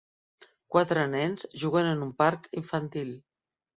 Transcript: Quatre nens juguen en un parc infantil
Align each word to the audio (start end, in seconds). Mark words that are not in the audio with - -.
Quatre 0.75 1.03
nens 1.11 1.45
juguen 1.65 1.91
en 1.91 2.01
un 2.07 2.15
parc 2.23 2.49
infantil 2.63 3.13